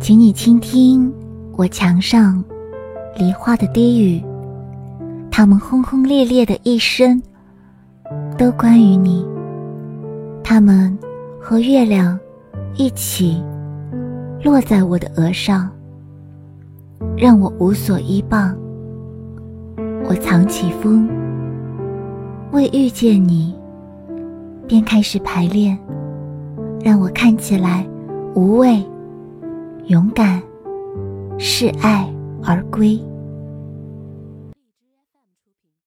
[0.00, 1.12] 请你倾听
[1.52, 2.42] 我墙上
[3.18, 4.24] 梨花的低语，
[5.30, 7.22] 他们轰轰烈烈的一生，
[8.38, 9.26] 都关于你。
[10.42, 10.96] 他们
[11.38, 12.18] 和月亮
[12.76, 13.42] 一起
[14.42, 15.70] 落在我的额上，
[17.14, 18.56] 让我无所依傍。
[20.08, 21.06] 我藏起风，
[22.52, 23.54] 为遇见你，
[24.66, 25.78] 便开始排练，
[26.82, 27.86] 让我看起来
[28.34, 28.82] 无畏。
[29.90, 30.40] 勇敢，
[31.36, 32.08] 示爱
[32.44, 32.96] 而归。